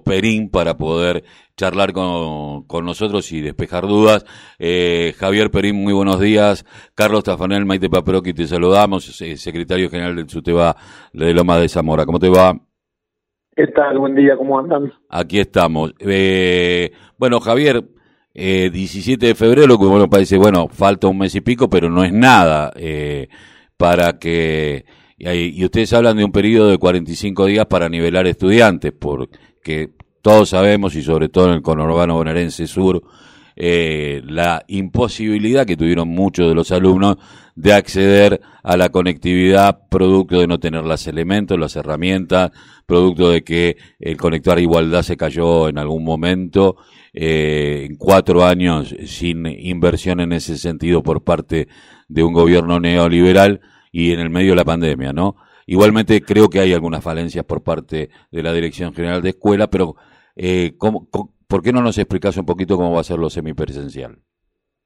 [0.00, 1.24] Perín para poder
[1.56, 4.24] charlar con, con nosotros y despejar dudas.
[4.58, 6.64] Eh, Javier Perín, muy buenos días.
[6.94, 9.04] Carlos Tafanel, Maite Paproqui, te saludamos,
[9.36, 10.76] secretario general del SUTEBA
[11.12, 12.06] de Loma de Zamora.
[12.06, 12.58] ¿Cómo te va?
[13.54, 13.98] ¿Qué tal?
[13.98, 14.92] Buen día, ¿cómo andan?
[15.10, 15.92] Aquí estamos.
[16.00, 17.84] Eh, bueno, Javier,
[18.32, 22.02] eh, 17 de febrero, que bueno, parece, bueno, falta un mes y pico, pero no
[22.02, 23.28] es nada eh,
[23.76, 24.86] para que...
[25.18, 28.92] Y, ustedes hablan de un periodo de 45 días para nivelar estudiantes,
[29.62, 29.90] porque
[30.22, 33.00] todos sabemos, y sobre todo en el conurbano bonaerense sur,
[33.54, 37.18] eh, la imposibilidad que tuvieron muchos de los alumnos
[37.54, 42.50] de acceder a la conectividad producto de no tener los elementos, las herramientas,
[42.86, 46.76] producto de que el conector igualdad se cayó en algún momento,
[47.12, 51.68] eh, en cuatro años sin inversión en ese sentido por parte
[52.08, 53.60] de un gobierno neoliberal
[53.92, 55.36] y en el medio de la pandemia, ¿no?
[55.66, 59.96] Igualmente creo que hay algunas falencias por parte de la Dirección General de Escuela, pero
[60.36, 61.08] eh, ¿cómo,
[61.46, 64.18] ¿por qué no nos explicas un poquito cómo va a ser lo semipresencial?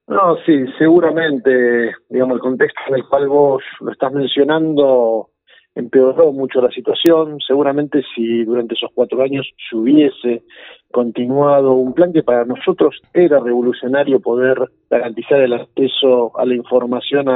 [0.09, 5.31] No, sí, seguramente, digamos, el contexto en el cual vos lo estás mencionando
[5.77, 7.39] empeoró mucho la situación.
[7.47, 10.43] Seguramente si durante esos cuatro años se hubiese
[10.91, 14.59] continuado un plan que para nosotros era revolucionario poder
[14.91, 17.29] garantizar el acceso a la información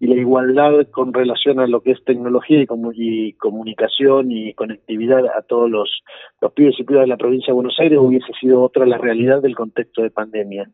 [0.00, 5.42] y la igualdad con relación a lo que es tecnología y, comunicación y conectividad a
[5.42, 6.02] todos los,
[6.40, 9.42] los pibes y pibas de la provincia de Buenos Aires hubiese sido otra la realidad
[9.42, 10.70] del contexto de pandemia.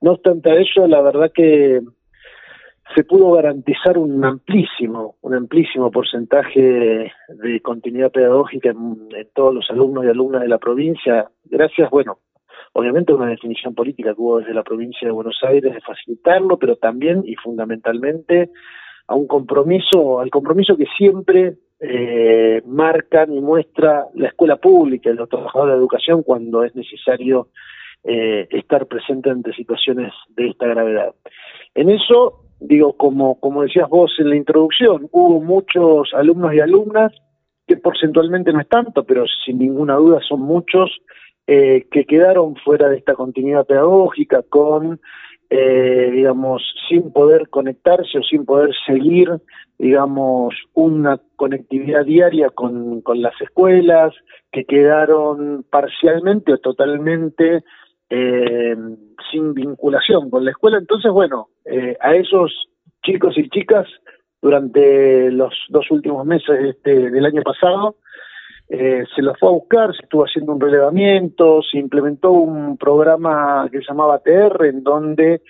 [0.00, 1.80] No obstante a ello, la verdad que
[2.94, 10.04] se pudo garantizar un amplísimo, un amplísimo porcentaje de continuidad pedagógica en, todos los alumnos
[10.04, 12.18] y alumnas de la provincia, gracias, bueno,
[12.72, 16.76] obviamente una definición política que hubo desde la provincia de Buenos Aires de facilitarlo, pero
[16.76, 18.50] también y fundamentalmente
[19.06, 25.14] a un compromiso, al compromiso que siempre eh, marcan y muestra la escuela pública y
[25.14, 27.48] los trabajadores de educación cuando es necesario
[28.04, 31.14] eh, estar presente ante situaciones de esta gravedad.
[31.74, 37.12] En eso digo, como, como decías vos en la introducción, hubo muchos alumnos y alumnas,
[37.66, 40.90] que porcentualmente no es tanto, pero sin ninguna duda son muchos,
[41.50, 45.00] eh, que quedaron fuera de esta continuidad pedagógica con,
[45.48, 49.30] eh, digamos, sin poder conectarse o sin poder seguir,
[49.78, 54.12] digamos, una conectividad diaria con, con las escuelas,
[54.52, 57.64] que quedaron parcialmente o totalmente
[58.10, 58.76] eh,
[59.32, 60.76] sin vinculación con la escuela.
[60.76, 62.68] Entonces, bueno, eh, a esos
[63.02, 63.88] chicos y chicas
[64.42, 67.96] durante los dos últimos meses este, del año pasado
[68.68, 73.66] eh, se los fue a buscar, se estuvo haciendo un relevamiento, se implementó un programa
[73.72, 75.40] que se llamaba TR en donde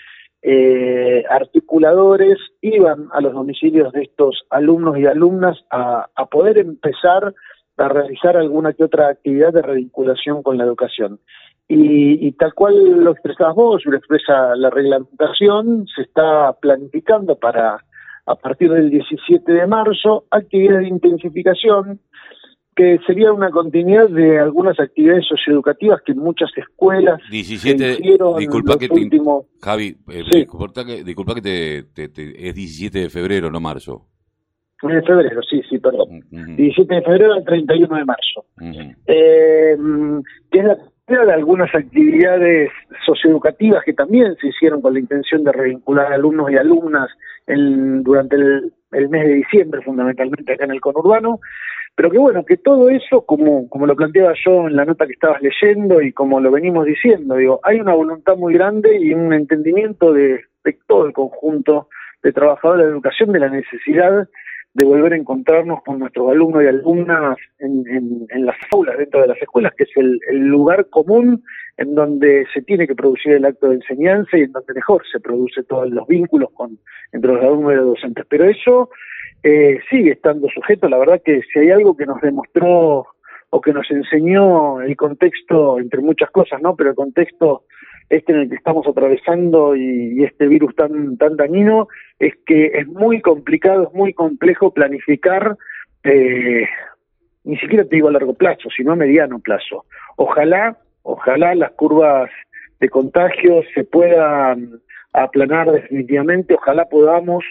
[0.41, 7.35] eh, articuladores iban a los domicilios de estos alumnos y alumnas a, poder empezar
[7.77, 11.19] a realizar alguna que otra actividad de revinculación con la educación.
[11.71, 17.85] Y, tal cual lo expresabas vos, lo expresa la reglamentación, se está planificando para,
[18.25, 22.01] a partir del 17 de marzo, actividades de intensificación,
[22.79, 28.89] que sería una continuidad de algunas actividades socioeducativas que muchas escuelas 17, hicieron disculpa que
[28.89, 29.21] te,
[29.61, 31.43] Javi, eh, disculpa, que,
[31.93, 34.07] te, es 17 de febrero, no marzo.
[34.81, 36.21] De febrero, sí, sí, perdón.
[36.31, 38.45] 17 de febrero al 31 de marzo.
[39.09, 39.77] eh,
[40.53, 40.79] que es la
[41.09, 42.71] de algunas actividades
[43.05, 47.09] socioeducativas que también se hicieron con la intención de revincular alumnos y alumnas
[47.49, 48.73] en, durante el,
[49.09, 51.41] mes de diciembre, fundamentalmente acá en el conurbano,
[51.99, 55.15] pero que bueno, que todo eso, como, como lo planteaba yo en la nota que
[55.15, 59.33] estabas leyendo y como lo venimos diciendo, digo, hay una voluntad muy grande y un
[59.33, 61.89] entendimiento de, de todo el conjunto
[62.23, 64.29] de trabajadores de educación de la necesidad
[64.79, 67.85] de volver a encontrarnos con nuestros alumnos y alumnas en,
[68.31, 71.43] en, las aulas dentro de las escuelas, que es el, lugar común
[71.79, 75.19] en donde se tiene que producir el acto de enseñanza y en donde mejor se
[75.19, 76.79] produce todos los vínculos con
[77.11, 78.25] entre los alumnos y los docentes.
[78.29, 78.91] Pero eso
[79.43, 83.05] eh, sigue estando sujeto, la verdad que si hay algo que nos demostró
[83.51, 86.77] o que nos enseñó el contexto, entre muchas cosas, ¿no?
[86.77, 87.65] Pero el contexto
[88.09, 91.89] este en el que estamos atravesando y, este virus tan, tan dañino,
[92.19, 95.57] es que es muy complicado, es muy complejo planificar,
[96.05, 96.67] eh,
[97.45, 99.85] ni siquiera te digo a largo plazo, sino a mediano plazo.
[100.17, 102.31] Ojalá, ojalá las curvas
[102.81, 104.81] de contagio se puedan
[105.13, 107.45] aplanar definitivamente, ojalá podamos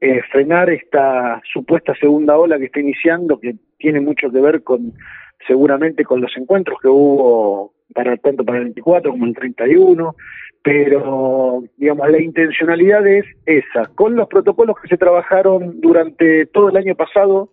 [0.00, 4.92] eh, frenar esta supuesta segunda ola que está iniciando, que tiene mucho que ver con
[5.46, 10.14] seguramente con los encuentros que hubo para tanto para el 24 como el 31,
[10.62, 16.76] pero digamos la intencionalidad es esa, con los protocolos que se trabajaron durante todo el
[16.76, 17.50] año pasado,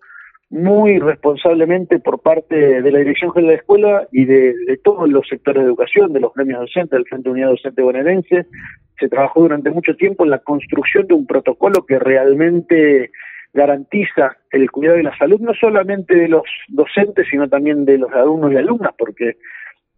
[0.50, 5.28] muy responsablemente por parte de la Dirección General de la Escuela y de, todos los
[5.28, 8.46] sectores de educación, de los gremios docentes, del Frente Unidad Docente Bonaerense.
[9.00, 13.12] Se trabajó durante mucho tiempo en la construcción de un protocolo que realmente
[13.54, 18.12] garantiza el cuidado de la salud, no solamente de los docentes, sino también de los
[18.12, 19.38] alumnos y alumnas, porque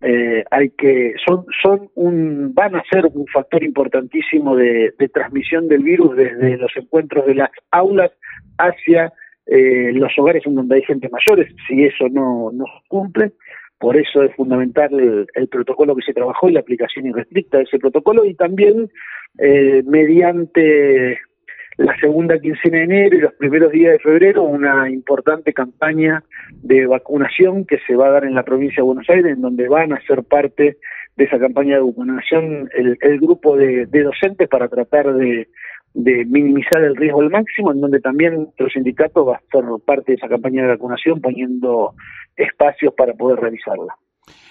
[0.01, 5.83] eh, hay que son son un van a ser un factor importantísimo de, transmisión del
[5.83, 8.11] virus desde los encuentros de las aulas
[8.59, 9.11] hacia
[9.47, 13.31] eh, los hogares en donde hay gente mayores, si eso no, no cumple,
[13.79, 17.79] por eso es fundamental el, protocolo que se trabajó y la aplicación irrestricta de ese
[17.79, 18.91] protocolo y también
[19.39, 21.19] eh, mediante
[21.77, 26.87] la segunda quincena de enero y los primeros días de febrero una importante campaña de
[26.87, 29.93] vacunación que se va a dar en la provincia de Buenos Aires, en donde van
[29.93, 30.77] a ser parte
[31.15, 35.47] de esa campaña de vacunación el, grupo de docentes para tratar de
[35.97, 40.11] de minimizar el riesgo al máximo, en donde también nuestro sindicato va a ser parte
[40.11, 41.95] de esa campaña de vacunación poniendo
[42.35, 43.95] espacios para poder realizarla.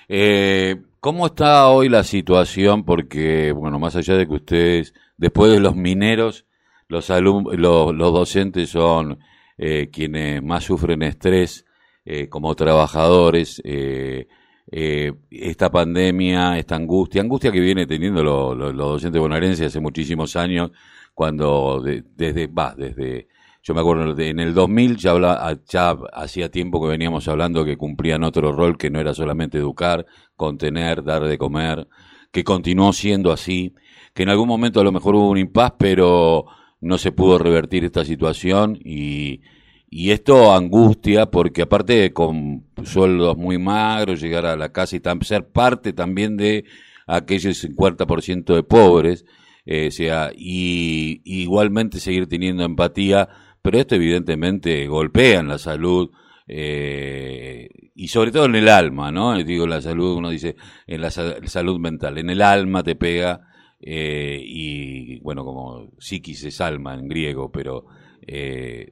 [0.08, 2.84] Eh, ¿Cómo está hoy la situación?
[2.84, 6.46] Porque, bueno, más allá de que ustedes, después de los mineros,
[6.88, 9.18] los, los, los docentes son
[9.58, 11.64] eh, quienes más sufren estrés
[12.04, 13.60] eh, como trabajadores.
[13.64, 14.28] Eh,
[14.70, 20.72] eh, esta pandemia, esta angustia, angustia que viene teniendo los docentes bonaerenses hace muchísimos años,
[21.14, 23.28] cuando desde, va, desde,
[23.62, 27.76] yo me acuerdo, en el 2000 ya, habla, ya hacía tiempo que veníamos hablando que
[27.76, 30.04] cumplían otro rol que no era solamente educar,
[30.34, 31.86] contener, dar de comer,
[32.32, 33.74] que continuó siendo así,
[34.14, 36.46] que en algún momento a lo mejor hubo un impas, pero
[36.80, 39.40] no se pudo revertir esta situación y,
[39.88, 45.48] y esto angustia porque aparte con sueldos muy magros, llegar a la casa y ser
[45.48, 46.64] parte también de
[47.06, 49.24] aquellos 50% de pobres,
[49.64, 53.28] eh, sea, y, igualmente seguir teniendo empatía,
[53.62, 56.10] pero esto evidentemente golpea en la salud
[56.46, 59.36] eh, y sobre todo en el alma, ¿no?
[59.42, 60.56] Digo, la salud, uno dice,
[60.86, 63.48] en la salud mental, en el alma te pega
[63.80, 67.86] eh, y, bueno, como psiquis es alma en griego, pero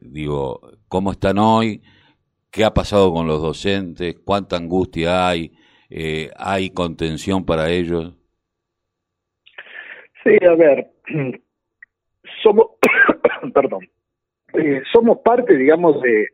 [0.01, 1.83] digo, ¿cómo están hoy?
[2.53, 4.15] ¿Qué ha pasado con los docentes?
[4.25, 5.51] ¿Cuánta angustia hay?
[6.37, 8.15] ¿Hay contención para ellos?
[10.25, 10.91] Sí, a ver,
[12.43, 12.67] somos,
[13.55, 13.89] perdón,
[14.55, 16.29] eh, somos parte, digamos, de,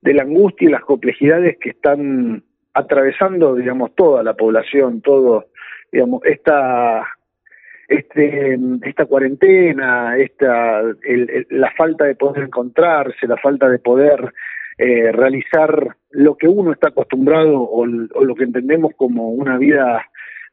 [0.00, 2.42] de la angustia y las complejidades que están
[2.74, 5.46] atravesando, digamos, toda la población, todo,
[5.92, 7.06] digamos, esta,
[7.88, 14.32] este, esta cuarentena, esta, el, la falta de poder encontrarse, la falta de poder
[14.76, 20.06] eh, realizar lo que uno está acostumbrado o, lo que entendemos como una vida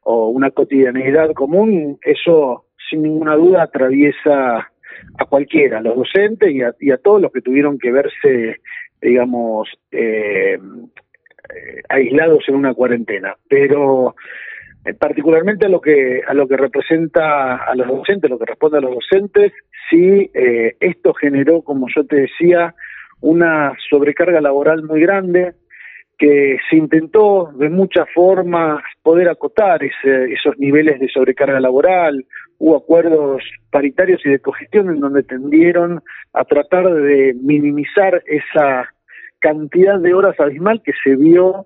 [0.03, 4.71] o una cotidianidad común, eso sin ninguna duda atraviesa
[5.17, 8.61] a cualquiera, a los docentes y a, y a todos los que tuvieron que verse,
[9.01, 13.35] digamos, eh, eh aislados en una cuarentena.
[13.49, 14.15] Pero
[14.93, 18.81] particularmente a lo que a lo que representa a los docentes, lo que responde a
[18.81, 19.51] los docentes,
[19.89, 22.75] sí eh, esto generó, como yo te decía,
[23.21, 25.53] una sobrecarga laboral muy grande
[26.17, 32.25] que se intentó de muchas formas poder acotar ese, esos niveles de sobrecarga laboral,
[32.57, 36.01] hubo acuerdos paritarios y de cogestión en donde tendieron
[36.33, 38.89] a tratar de minimizar esa
[39.39, 41.65] cantidad de horas abismal que se vio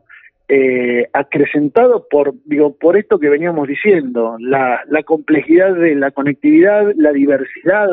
[0.52, 7.12] eh, acrecentado por digo por esto que veníamos diciendo la, complejidad de la conectividad la
[7.12, 7.88] diversidad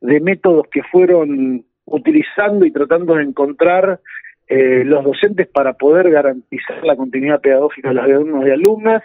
[0.00, 4.00] de métodos que fueron utilizando y tratando de encontrar
[4.46, 9.02] eh, los docentes para poder garantizar la continuidad pedagógica de los alumnos y alumnas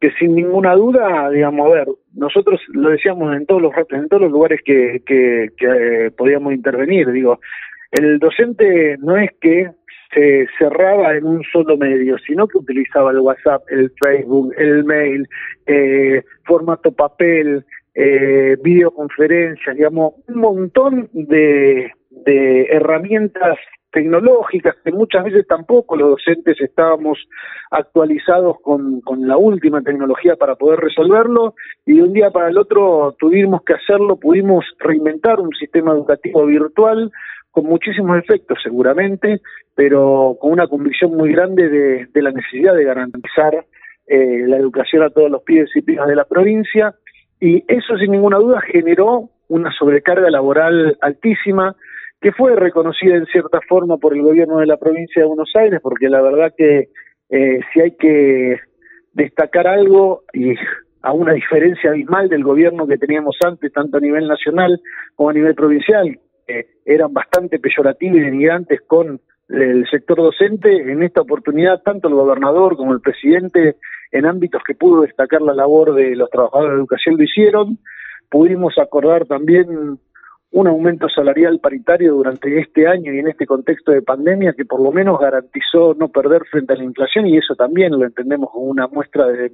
[0.00, 4.22] que sin ninguna duda, digamos, a ver, nosotros lo decíamos en todos los en todos
[4.22, 7.38] los lugares que, que, eh, podíamos intervenir, digo,
[7.90, 9.70] el docente no es que
[10.12, 15.28] se cerraba en un solo medio, sino que utilizaba el WhatsApp, el Facebook, el mail,
[15.66, 17.64] eh, formato papel,
[17.94, 21.92] eh, videoconferencias, digamos, un montón de,
[22.70, 23.56] herramientas
[23.90, 27.18] tecnológicas, que muchas veces tampoco los docentes estábamos
[27.70, 31.54] actualizados con la última tecnología para poder resolverlo,
[31.86, 36.46] y de un día para el otro tuvimos que hacerlo, pudimos reinventar un sistema educativo
[36.46, 37.10] virtual
[37.50, 39.40] con muchísimos efectos seguramente,
[39.74, 43.66] pero con una convicción muy grande de, la necesidad de garantizar
[44.06, 46.94] eh, la educación a todos los pibes y pibas de la provincia,
[47.40, 51.74] y eso sin ninguna duda generó una sobrecarga laboral altísima,
[52.20, 55.80] que fue reconocida en cierta forma por el gobierno de la provincia de Buenos Aires,
[55.82, 56.90] porque la verdad que
[57.30, 58.60] eh, si hay que
[59.12, 60.54] destacar algo, y
[61.02, 64.80] a una diferencia abismal del gobierno que teníamos antes, tanto a nivel nacional
[65.16, 66.18] como a nivel provincial,
[66.84, 72.76] eran bastante peyorativos y denigrantes con el sector docente, en esta oportunidad, tanto el gobernador
[72.76, 73.76] como el presidente,
[74.12, 77.78] en ámbitos que pudo destacar la labor de los trabajadores de educación, lo hicieron.
[78.28, 79.98] Pudimos acordar también
[80.52, 84.80] un aumento salarial paritario durante este año y en este contexto de pandemia que por
[84.80, 88.66] lo menos garantizó no perder frente a la inflación y eso también lo entendemos como
[88.66, 89.52] una muestra de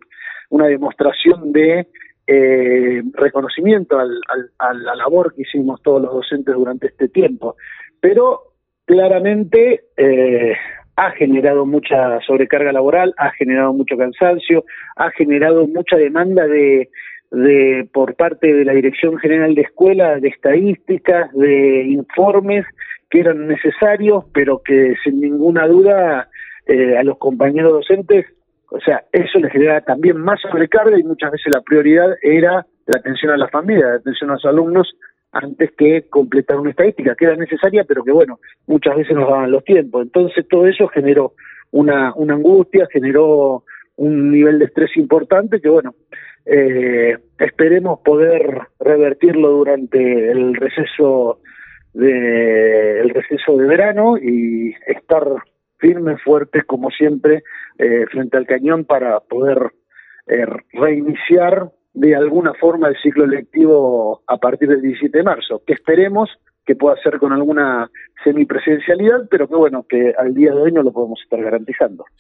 [0.49, 1.89] una demostración de
[2.27, 4.21] eh, reconocimiento al,
[4.59, 7.57] a la labor que hicimos todos los docentes durante este tiempo.
[8.01, 8.55] Pero
[8.85, 10.55] claramente eh,
[10.97, 14.65] ha generado mucha sobrecarga laboral, ha generado mucho cansancio,
[14.97, 16.89] ha generado mucha demanda de
[17.31, 22.65] de por parte de la Dirección General de Escuela de estadísticas, de informes
[23.11, 26.29] que eran necesarios, pero que sin ninguna duda
[26.67, 28.27] eh, a los compañeros docentes,
[28.71, 32.99] o sea, eso les genera también más sobrecarga y muchas veces la prioridad era la
[32.99, 34.97] atención a la familia, la atención a los alumnos
[35.33, 39.51] antes que completar una estadística, que era necesaria, pero que bueno, muchas veces nos daban
[39.51, 40.03] los tiempos.
[40.03, 41.35] Entonces todo eso generó
[41.73, 43.65] una, una angustia, generó
[43.97, 45.95] un nivel de estrés importante que bueno,
[46.45, 51.41] eh, esperemos poder revertirlo durante el receso
[51.93, 55.25] de el receso de verano y estar
[55.79, 57.43] firmes, fuertes como siempre
[57.79, 59.73] eh, frente al cañón para poder
[60.27, 65.75] eh, reiniciar de alguna forma el ciclo lectivo a partir del 17 de marzo, que
[65.75, 66.31] esperemos
[66.65, 67.91] que pueda ser con alguna
[68.25, 72.05] semipresencialidad, pero que bueno, que al día de hoy no lo podemos estar garantizando.